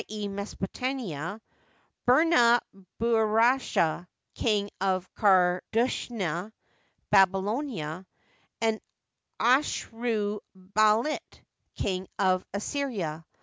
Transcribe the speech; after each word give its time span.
e., 0.07 0.27
Mesopotamia), 0.27 1.39
Burna 2.07 2.59
burt'ask. 2.99 4.07
King 4.33 4.71
of 4.81 5.07
Karduniash 5.13 6.51
(Babylonia), 7.11 8.07
and 8.59 8.81
Ashuru 9.39 10.39
ballit. 10.57 11.19
King 11.75 12.07
of 12.17 12.43
Assyria. 12.51 13.23